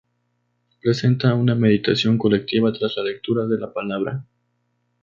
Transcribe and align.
Representa 0.81 1.35
una 1.35 1.53
meditación 1.53 2.17
colectiva 2.17 2.73
tras 2.73 2.97
la 2.97 3.03
lectura 3.03 3.45
de 3.45 3.59
la 3.59 3.71
Palabra. 3.71 4.25